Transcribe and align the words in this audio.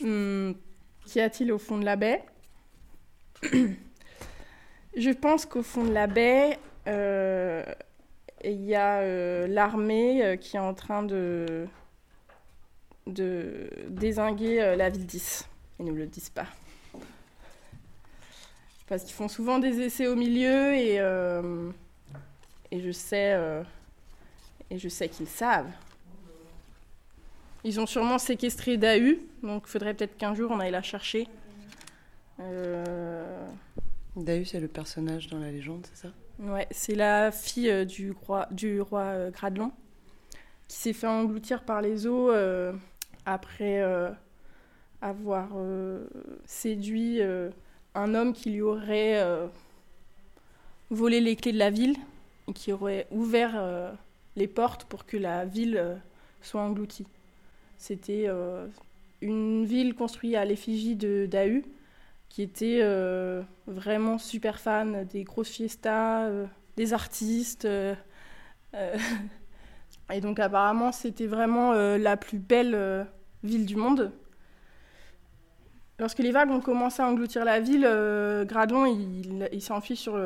Hmm, 0.00 0.52
Qu'y 1.06 1.20
a-t-il 1.20 1.50
au 1.52 1.58
fond 1.58 1.78
de 1.78 1.84
la 1.84 1.96
baie? 1.96 2.22
Je 4.96 5.10
pense 5.10 5.46
qu'au 5.46 5.62
fond 5.62 5.84
de 5.84 5.92
la 5.92 6.06
baie, 6.06 6.58
euh, 6.86 7.64
il 8.44 8.64
y 8.64 8.74
a 8.74 8.98
euh, 9.00 9.46
l'armée 9.46 10.24
euh, 10.24 10.36
qui 10.36 10.56
est 10.56 10.60
en 10.60 10.74
train 10.74 11.02
de, 11.02 11.66
de 13.06 13.70
désinguer 13.88 14.76
la 14.76 14.90
ville 14.90 15.06
10. 15.06 15.48
Ils 15.78 15.86
ne 15.86 15.90
nous 15.90 15.96
le 15.96 16.06
disent 16.06 16.30
pas. 16.30 16.46
Parce 18.86 19.04
qu'ils 19.04 19.14
font 19.14 19.28
souvent 19.28 19.58
des 19.58 19.80
essais 19.80 20.06
au 20.06 20.14
milieu 20.14 20.74
et, 20.74 20.96
et 22.70 22.80
je 22.80 22.90
sais, 22.90 23.38
et 24.70 24.78
je 24.78 24.88
sais 24.88 25.08
qu'ils 25.08 25.28
savent. 25.28 25.70
Ils 27.64 27.80
ont 27.80 27.86
sûrement 27.86 28.18
séquestré 28.18 28.76
Dahu, 28.76 29.18
donc 29.42 29.64
il 29.66 29.70
faudrait 29.70 29.94
peut-être 29.94 30.16
qu'un 30.16 30.34
jour 30.34 30.50
on 30.50 30.60
aille 30.60 30.70
la 30.70 30.82
chercher. 30.82 31.26
Euh, 32.40 33.46
Dahu, 34.16 34.44
c'est 34.44 34.60
le 34.60 34.68
personnage 34.68 35.26
dans 35.28 35.38
la 35.38 35.50
légende, 35.50 35.86
c'est 35.92 36.06
ça? 36.06 36.12
Ouais, 36.38 36.68
c'est 36.70 36.94
la 36.94 37.32
fille 37.32 37.68
euh, 37.68 37.84
du 37.84 38.12
roi, 38.12 38.46
du 38.52 38.80
roi 38.80 39.00
euh, 39.00 39.30
Gradelon 39.30 39.72
qui 40.68 40.76
s'est 40.76 40.92
fait 40.92 41.06
engloutir 41.06 41.62
par 41.64 41.80
les 41.80 42.06
eaux 42.06 42.30
euh, 42.30 42.72
après 43.24 43.80
euh, 43.80 44.10
avoir 45.00 45.48
séduit 46.44 47.20
un 47.94 48.14
homme 48.14 48.32
qui 48.32 48.50
lui 48.50 48.60
aurait 48.60 49.24
volé 50.90 51.20
les 51.20 51.36
clés 51.36 51.52
de 51.52 51.58
la 51.58 51.70
ville 51.70 51.96
et 52.48 52.52
qui 52.52 52.72
aurait 52.72 53.06
ouvert 53.10 53.94
les 54.34 54.48
portes 54.48 54.84
pour 54.84 55.06
que 55.06 55.16
la 55.16 55.44
ville 55.44 56.00
soit 56.42 56.60
engloutie. 56.60 57.06
C'était 57.78 58.24
euh, 58.26 58.66
une 59.22 59.64
ville 59.64 59.94
construite 59.94 60.34
à 60.34 60.44
l'effigie 60.44 60.96
de 60.96 61.26
Dahu 61.26 61.64
qui 62.28 62.42
était 62.42 62.80
euh, 62.82 63.40
vraiment 63.66 64.18
super 64.18 64.58
fan 64.58 65.06
des 65.06 65.22
grosses 65.22 65.48
fiestas, 65.48 66.24
euh, 66.24 66.46
des 66.76 66.92
artistes. 66.92 67.66
et 70.12 70.20
donc 70.20 70.40
apparemment 70.40 70.92
c'était 70.92 71.26
vraiment 71.26 71.72
la 71.72 72.16
plus 72.16 72.38
belle 72.38 73.06
ville 73.42 73.64
du 73.64 73.76
monde. 73.76 74.12
Lorsque 75.98 76.18
les 76.18 76.32
vagues 76.32 76.50
ont 76.50 76.60
commencé 76.60 77.00
à 77.00 77.06
engloutir 77.06 77.44
la 77.44 77.60
ville, 77.60 77.88
Gradon 78.46 78.86
il, 78.86 79.48
il 79.52 79.62
s'est 79.62 79.72
enfui 79.72 79.96
sur, 79.96 80.20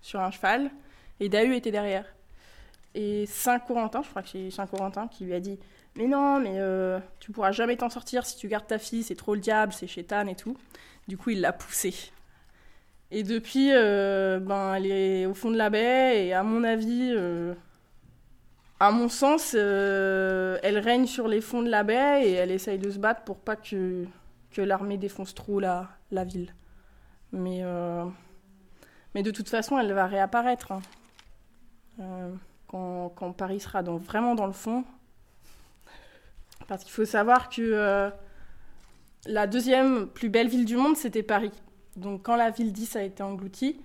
sur 0.00 0.20
un 0.20 0.30
cheval 0.30 0.70
et 1.20 1.28
Dahu 1.28 1.54
était 1.54 1.70
derrière. 1.70 2.04
Et 3.00 3.26
Saint-Corentin, 3.26 4.02
je 4.02 4.10
crois 4.10 4.22
que 4.22 4.28
c'est 4.28 4.50
Saint-Corentin 4.50 5.06
qui 5.06 5.24
lui 5.24 5.32
a 5.32 5.38
dit 5.38 5.56
Mais 5.94 6.08
non, 6.08 6.40
mais 6.40 6.54
euh, 6.56 6.98
tu 7.20 7.30
pourras 7.30 7.52
jamais 7.52 7.76
t'en 7.76 7.90
sortir 7.90 8.26
si 8.26 8.36
tu 8.36 8.48
gardes 8.48 8.66
ta 8.66 8.78
fille, 8.78 9.04
c'est 9.04 9.14
trop 9.14 9.34
le 9.36 9.40
diable, 9.40 9.72
c'est 9.72 9.86
chétan 9.86 10.26
et 10.26 10.34
tout. 10.34 10.56
Du 11.06 11.16
coup, 11.16 11.30
il 11.30 11.40
l'a 11.40 11.52
poussée. 11.52 11.94
Et 13.12 13.22
depuis, 13.22 13.70
euh, 13.72 14.40
ben, 14.40 14.74
elle 14.74 14.86
est 14.86 15.26
au 15.26 15.34
fond 15.34 15.50
de 15.52 15.56
la 15.56 15.70
baie, 15.70 16.26
et 16.26 16.34
à 16.34 16.42
mon 16.42 16.64
avis, 16.64 17.12
euh, 17.14 17.54
à 18.80 18.90
mon 18.90 19.08
sens, 19.08 19.54
euh, 19.56 20.58
elle 20.64 20.78
règne 20.78 21.06
sur 21.06 21.28
les 21.28 21.40
fonds 21.40 21.62
de 21.62 21.70
la 21.70 21.84
baie 21.84 22.22
et 22.28 22.32
elle 22.32 22.50
essaye 22.50 22.78
de 22.78 22.90
se 22.90 22.98
battre 22.98 23.22
pour 23.22 23.38
pas 23.38 23.54
que, 23.56 24.06
que 24.50 24.60
l'armée 24.60 24.98
défonce 24.98 25.34
trop 25.36 25.60
la, 25.60 25.88
la 26.10 26.24
ville. 26.24 26.52
Mais, 27.32 27.62
mais 29.14 29.22
de 29.22 29.30
toute 29.30 29.48
façon, 29.48 29.78
elle 29.78 29.92
va 29.92 30.06
réapparaître. 30.06 30.72
hein. 30.72 30.80
Quand, 32.68 33.32
Paris 33.36 33.60
sera 33.60 33.82
vraiment 33.82 34.34
dans 34.34 34.46
le 34.46 34.52
fond. 34.52 34.84
Parce 36.66 36.84
qu'il 36.84 36.92
faut 36.92 37.06
savoir 37.06 37.48
que 37.48 37.62
euh, 37.62 38.10
la 39.26 39.46
deuxième 39.46 40.06
plus 40.06 40.28
belle 40.28 40.48
ville 40.48 40.66
du 40.66 40.76
monde, 40.76 40.96
c'était 40.96 41.22
Paris. 41.22 41.52
Donc 41.96 42.24
quand 42.24 42.36
la 42.36 42.50
ville 42.50 42.72
10 42.72 42.96
a 42.96 43.02
été 43.02 43.22
engloutie, 43.22 43.80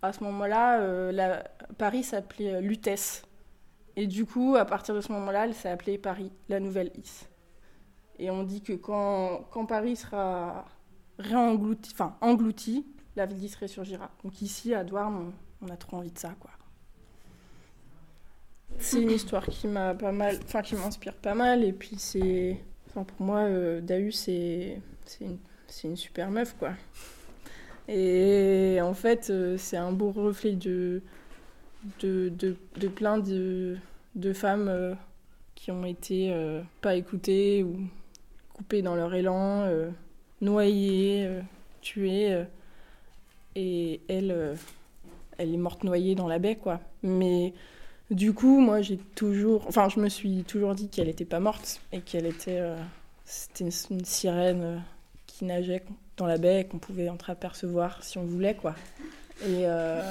à 0.00 0.12
ce 0.12 0.24
moment-là, 0.24 0.80
euh, 0.80 1.42
Paris 1.78 2.02
s'appelait 2.02 2.54
euh, 2.54 2.60
Lutèce. 2.60 3.22
Et 3.96 4.06
du 4.06 4.24
coup, 4.24 4.56
à 4.56 4.64
partir 4.64 4.94
de 4.94 5.02
ce 5.02 5.12
moment-là, 5.12 5.44
elle 5.44 5.54
s'est 5.54 5.68
appelée 5.68 5.98
Paris, 5.98 6.32
la 6.48 6.58
nouvelle 6.58 6.90
Is. 6.96 7.26
Et 8.18 8.30
on 8.30 8.42
dit 8.42 8.62
que 8.62 8.72
quand, 8.72 9.66
Paris 9.66 9.96
sera 9.96 10.64
réenglouti, 11.18 11.92
enfin 11.92 12.16
la 13.14 13.26
ville 13.26 13.38
10 13.38 13.56
ressurgira. 13.56 14.10
Donc 14.24 14.40
ici, 14.40 14.74
à 14.74 14.84
Douarn, 14.84 15.14
on, 15.60 15.66
on 15.66 15.70
a 15.70 15.76
trop 15.76 15.98
envie 15.98 16.10
de 16.10 16.18
ça, 16.18 16.34
quoi. 16.40 16.50
C'est 18.82 19.00
une 19.00 19.12
histoire 19.12 19.46
qui 19.46 19.68
m'a 19.68 19.94
pas 19.94 20.10
mal, 20.10 20.38
enfin 20.44 20.60
qui 20.60 20.74
m'inspire 20.74 21.14
pas 21.14 21.34
mal. 21.34 21.64
Et 21.64 21.72
puis 21.72 21.96
c'est, 21.98 22.58
enfin 22.88 23.04
pour 23.04 23.24
moi, 23.24 23.40
euh, 23.40 23.80
Dahu 23.80 24.10
c'est, 24.10 24.80
c'est 25.04 25.24
une, 25.24 25.38
une 25.84 25.96
super 25.96 26.30
meuf, 26.30 26.56
quoi. 26.58 26.72
Et 27.88 28.78
en 28.82 28.92
fait, 28.92 29.30
euh, 29.30 29.56
c'est 29.56 29.76
un 29.76 29.92
beau 29.92 30.10
reflet 30.10 30.52
de, 30.52 31.00
de, 32.00 32.28
de, 32.30 32.88
plein 32.88 33.18
de, 33.18 33.76
de 34.16 34.32
femmes 34.32 34.68
euh, 34.68 34.94
qui 35.54 35.70
ont 35.70 35.84
été 35.84 36.34
pas 36.80 36.96
écoutées 36.96 37.62
ou 37.62 37.76
coupées 38.52 38.82
dans 38.82 38.96
leur 38.96 39.14
élan, 39.14 39.70
noyées, 40.40 41.28
tuées. 41.82 42.44
et 43.54 44.00
elle, 44.08 44.56
elle 45.38 45.54
est 45.54 45.58
morte 45.58 45.84
noyée 45.84 46.16
dans 46.16 46.26
la 46.26 46.40
baie, 46.40 46.56
quoi. 46.56 46.80
Mais 47.04 47.54
du 48.12 48.32
coup, 48.32 48.60
moi, 48.60 48.82
j'ai 48.82 48.98
toujours, 48.98 49.66
enfin, 49.68 49.88
je 49.88 49.98
me 49.98 50.08
suis 50.08 50.44
toujours 50.44 50.74
dit 50.74 50.88
qu'elle 50.88 51.06
n'était 51.06 51.24
pas 51.24 51.40
morte 51.40 51.80
et 51.92 52.00
qu'elle 52.00 52.26
était, 52.26 52.60
euh, 52.60 52.76
c'était 53.24 53.64
une, 53.90 54.04
sirène 54.04 54.62
euh, 54.62 54.78
qui 55.26 55.44
nageait 55.44 55.82
dans 56.16 56.26
la 56.26 56.36
baie 56.36 56.60
et 56.60 56.64
qu'on 56.64 56.78
pouvait 56.78 57.08
entreapercevoir 57.08 58.02
si 58.04 58.18
on 58.18 58.24
voulait, 58.24 58.54
quoi. 58.54 58.74
Et, 59.42 59.64
euh, 59.64 60.02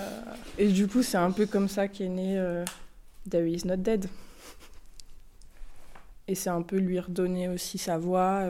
du 0.57 0.87
coup, 0.87 1.03
c'est 1.03 1.17
un 1.17 1.31
peu 1.31 1.45
comme 1.45 1.69
ça 1.69 1.87
qu'est 1.87 2.09
né 2.09 2.37
euh, 2.37 2.65
is 3.33 3.65
not 3.65 3.77
dead. 3.77 4.07
Et 6.27 6.35
c'est 6.35 6.49
un 6.49 6.61
peu 6.61 6.77
lui 6.77 6.99
redonner 6.99 7.49
aussi 7.49 7.77
sa 7.77 7.97
voix 7.97 8.47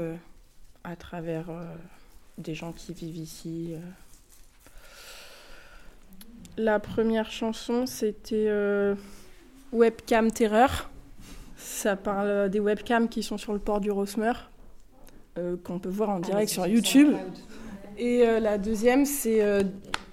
à 0.83 0.95
travers 0.95 1.45
des 2.37 2.53
gens 2.53 2.73
qui 2.73 2.93
vivent 2.93 3.17
ici. 3.17 3.73
La 6.57 6.79
première 6.79 7.31
chanson, 7.31 7.87
c'était 7.87 8.49
Webcam 9.73 10.31
Terreur. 10.31 10.89
Ça 11.57 11.95
parle 11.95 12.49
des 12.49 12.59
webcams 12.59 13.07
qui 13.07 13.23
sont 13.23 13.37
sur 13.37 13.53
le 13.53 13.59
port 13.59 13.79
du 13.79 13.91
Rosmer, 13.91 14.33
euh, 15.37 15.55
qu'on 15.63 15.79
peut 15.79 15.89
voir 15.89 16.09
en 16.09 16.19
direct 16.19 16.49
sur 16.49 16.65
YouTube. 16.67 17.15
Et 17.97 18.27
euh, 18.27 18.39
la 18.39 18.57
deuxième, 18.57 19.05
c'est 19.05 19.41
euh, 19.43 19.63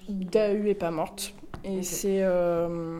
Dahu 0.07 0.69
est 0.69 0.75
pas 0.75 0.91
morte. 0.91 1.33
Et 1.63 1.83
c'est 1.83 2.21
euh, 2.21 2.99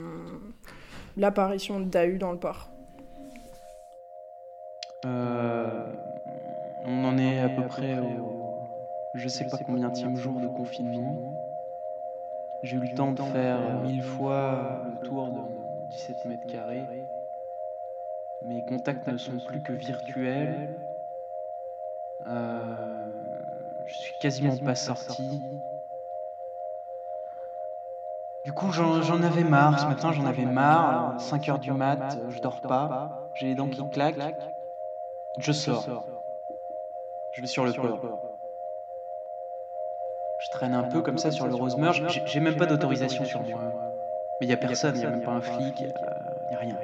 l'apparition 1.16 1.80
de 1.80 1.86
Dahu 1.86 2.18
dans 2.18 2.32
le 2.32 2.40
port. 2.40 2.70
Euh, 5.06 5.86
on 6.86 7.06
en 7.06 7.18
est 7.18 7.40
à 7.40 7.50
peu 7.50 7.64
près 7.68 7.98
au 8.00 8.40
je 9.16 9.28
sais 9.28 9.46
pas 9.48 9.58
combien 9.66 9.92
jour 10.16 10.40
de 10.40 10.48
confinement. 10.48 11.36
J'ai 12.64 12.76
eu 12.76 12.82
le 12.82 12.96
temps 12.96 13.12
de 13.12 13.22
faire 13.22 13.60
mille 13.84 14.04
fois 14.04 14.84
le 14.86 15.08
tour 15.08 15.28
de 15.28 15.59
17 15.90 16.26
mètres 16.26 16.48
carrés. 16.48 16.86
Mes 18.44 18.64
contacts 18.66 19.08
ne 19.08 19.18
sont 19.18 19.38
plus 19.38 19.62
que 19.62 19.74
virtuels. 19.74 20.76
Euh, 22.28 23.06
je 23.86 23.94
suis 23.94 24.14
quasiment 24.20 24.58
pas 24.58 24.76
sorti. 24.76 25.42
Du 28.46 28.54
coup, 28.54 28.72
j'en 28.72 29.24
avais 29.24 29.44
marre. 29.44 29.80
Ce 29.80 29.86
matin, 29.86 30.12
j'en 30.12 30.26
avais 30.26 30.46
marre. 30.46 31.20
5 31.20 31.50
heures 31.50 31.60
du 31.60 31.72
mat, 31.72 32.18
je 32.30 32.40
dors 32.40 32.62
pas. 32.62 33.30
J'ai 33.36 33.48
les 33.48 33.56
dents 33.56 33.68
qui 33.68 33.88
claquent. 33.90 34.50
Je 35.38 35.52
sors. 35.52 36.06
Je 37.34 37.42
vais 37.42 37.48
sur 37.48 37.66
le 37.66 37.74
port. 37.74 38.00
Je 40.40 40.50
traîne 40.50 40.74
un 40.74 40.84
peu 40.84 41.02
comme 41.02 41.18
ça 41.18 41.32
sur 41.32 41.48
le 41.48 41.56
Rosemer. 41.56 41.92
J'ai 41.94 42.24
j'ai 42.26 42.40
même 42.40 42.56
pas 42.56 42.66
d'autorisation 42.66 43.26
sur 43.26 43.44
moi. 43.44 43.89
Mais 44.40 44.48
il 44.48 44.50
y 44.50 44.54
a 44.54 44.58
personne, 44.58 44.96
il 44.96 45.02
y 45.02 45.06
a 45.06 45.10
même 45.10 45.22
pas 45.22 45.32
un 45.32 45.42
flic, 45.42 45.82
il 45.82 45.88
y 46.52 46.56
a 46.56 46.58
rien. 46.58 46.76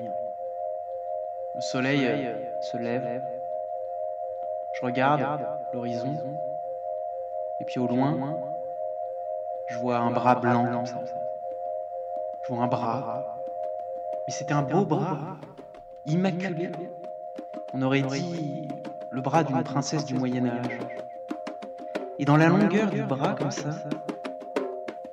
Le 1.55 1.61
soleil 1.61 2.05
euh, 2.05 2.61
se 2.61 2.75
lève. 2.75 3.23
Je 4.73 4.85
regarde 4.85 5.25
l'horizon. 5.73 6.17
Et 7.61 7.65
puis 7.65 7.79
au 7.79 7.87
loin, 7.87 8.37
je 9.67 9.77
vois 9.77 9.97
un 9.97 10.11
bras 10.11 10.35
blanc. 10.35 10.83
Je 12.43 12.53
vois 12.53 12.63
un 12.63 12.67
bras. 12.67 13.39
Mais 14.27 14.33
c'était 14.33 14.53
un 14.53 14.63
beau 14.63 14.83
bras, 14.83 15.37
immaculé. 16.05 16.71
On 17.73 17.81
aurait 17.81 18.01
dit 18.01 18.67
le 19.11 19.21
bras 19.21 19.45
d'une 19.45 19.63
princesse 19.63 20.03
du 20.03 20.15
Moyen 20.15 20.45
Âge. 20.45 20.79
Et 22.19 22.25
dans 22.25 22.37
la 22.37 22.47
longueur 22.47 22.89
du 22.89 23.01
bras 23.03 23.33
comme 23.33 23.51
ça, 23.51 23.71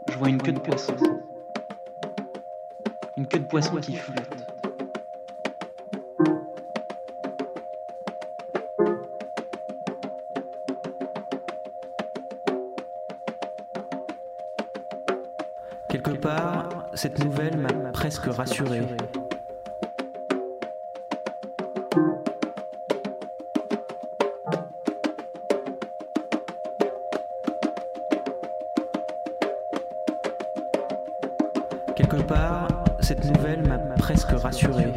je 0.09 0.19
vois 0.19 0.29
une 0.29 0.43
queue 0.43 0.53
de 0.53 0.61
poisson 0.61 0.97
une 3.17 3.27
queue 3.27 3.41
de 3.41 3.45
poisson 3.45 3.77
qui 3.77 3.97
flotte. 3.97 4.47
Quelque 15.89 16.13
part, 16.13 16.87
cette 16.95 17.23
nouvelle 17.23 17.59
m'a 17.59 17.69
presque 17.93 18.25
rassuré. 18.25 18.81
Quelque 32.03 32.23
part, 32.23 32.67
cette 32.99 33.25
nouvelle 33.25 33.63
m'a 33.63 33.79
presque 33.97 34.33
rassuré. 34.33 34.93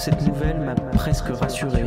Cette 0.00 0.26
nouvelle 0.26 0.58
m'a 0.60 0.74
presque 0.74 1.28
rassuré. 1.28 1.84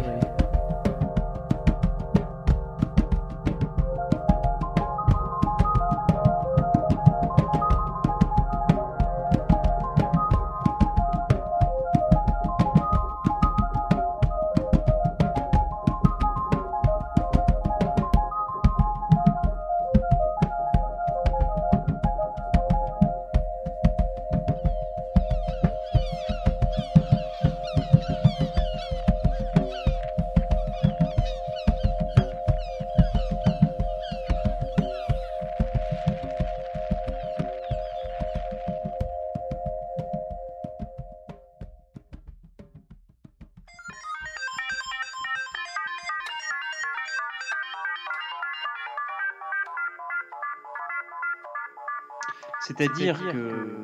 C'est-à-dire 52.62 53.20
que 53.20 53.84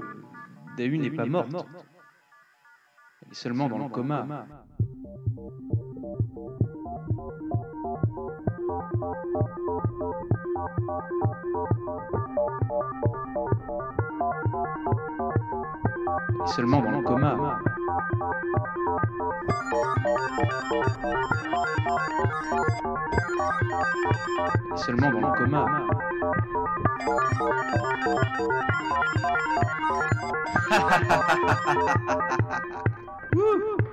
Dahu 0.78 0.98
n'est 0.98 1.12
pas 1.12 1.26
morte. 1.26 1.50
Elle 3.26 3.32
est 3.32 3.36
seulement 3.36 3.68
dans 3.70 3.78
le 3.78 3.90
coma. 3.90 4.26
Elle 16.32 16.42
est 16.44 16.48
seulement 16.48 16.82
dans 16.82 16.92
le 16.92 17.02
coma. 17.02 17.60
Seulement 24.76 25.12
dans 25.12 25.20
le 25.20 25.38
coma. 25.38 25.66
Wouh 33.36 33.78